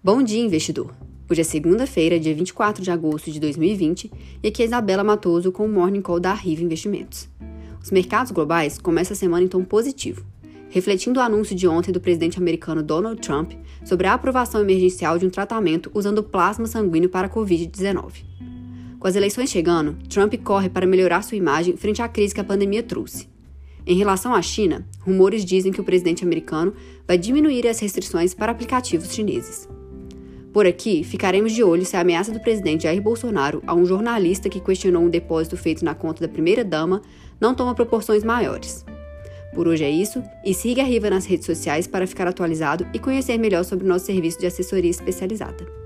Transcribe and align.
Bom 0.00 0.22
dia, 0.22 0.40
investidor! 0.40 0.94
Hoje 1.28 1.40
é 1.40 1.44
segunda-feira, 1.44 2.20
dia 2.20 2.32
24 2.32 2.84
de 2.84 2.88
agosto 2.88 3.32
de 3.32 3.40
2020, 3.40 4.08
e 4.40 4.46
aqui 4.46 4.62
é 4.62 4.64
Isabela 4.64 5.02
Matoso 5.02 5.50
com 5.50 5.66
o 5.66 5.68
Morning 5.68 6.00
Call 6.00 6.20
da 6.20 6.32
Riva 6.32 6.62
Investimentos. 6.62 7.28
Os 7.82 7.90
mercados 7.90 8.30
globais 8.30 8.78
começam 8.78 9.14
a 9.14 9.16
semana 9.16 9.44
em 9.44 9.48
tom 9.48 9.64
positivo, 9.64 10.24
refletindo 10.70 11.18
o 11.18 11.22
anúncio 11.22 11.56
de 11.56 11.66
ontem 11.66 11.90
do 11.90 12.00
presidente 12.00 12.38
americano 12.38 12.80
Donald 12.80 13.20
Trump 13.20 13.54
sobre 13.84 14.06
a 14.06 14.14
aprovação 14.14 14.60
emergencial 14.60 15.18
de 15.18 15.26
um 15.26 15.30
tratamento 15.30 15.90
usando 15.92 16.22
plasma 16.22 16.68
sanguíneo 16.68 17.10
para 17.10 17.26
a 17.26 17.30
Covid-19. 17.30 18.24
Com 19.00 19.08
as 19.08 19.16
eleições 19.16 19.50
chegando, 19.50 19.98
Trump 20.08 20.32
corre 20.44 20.68
para 20.68 20.86
melhorar 20.86 21.22
sua 21.22 21.36
imagem 21.36 21.76
frente 21.76 22.00
à 22.00 22.08
crise 22.08 22.32
que 22.32 22.40
a 22.40 22.44
pandemia 22.44 22.84
trouxe. 22.84 23.28
Em 23.84 23.96
relação 23.96 24.32
à 24.32 24.40
China, 24.42 24.86
rumores 25.00 25.44
dizem 25.44 25.72
que 25.72 25.80
o 25.80 25.84
presidente 25.84 26.22
americano 26.22 26.72
vai 27.04 27.18
diminuir 27.18 27.66
as 27.66 27.80
restrições 27.80 28.32
para 28.32 28.52
aplicativos 28.52 29.12
chineses. 29.12 29.68
Por 30.52 30.66
aqui, 30.66 31.04
ficaremos 31.04 31.52
de 31.52 31.62
olho 31.62 31.84
se 31.84 31.96
a 31.96 32.00
ameaça 32.00 32.32
do 32.32 32.40
presidente 32.40 32.84
Jair 32.84 33.02
Bolsonaro 33.02 33.62
a 33.66 33.74
um 33.74 33.84
jornalista 33.84 34.48
que 34.48 34.60
questionou 34.60 35.02
um 35.02 35.10
depósito 35.10 35.56
feito 35.56 35.84
na 35.84 35.94
conta 35.94 36.26
da 36.26 36.32
primeira-dama 36.32 37.02
não 37.40 37.54
toma 37.54 37.74
proporções 37.74 38.24
maiores. 38.24 38.84
Por 39.54 39.68
hoje 39.68 39.84
é 39.84 39.90
isso, 39.90 40.22
e 40.44 40.54
siga 40.54 40.82
a 40.82 40.84
Riva 40.84 41.10
nas 41.10 41.26
redes 41.26 41.46
sociais 41.46 41.86
para 41.86 42.06
ficar 42.06 42.26
atualizado 42.26 42.86
e 42.92 42.98
conhecer 42.98 43.38
melhor 43.38 43.64
sobre 43.64 43.84
o 43.84 43.88
nosso 43.88 44.06
serviço 44.06 44.38
de 44.38 44.46
assessoria 44.46 44.90
especializada. 44.90 45.77